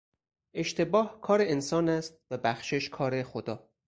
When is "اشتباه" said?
0.53-1.21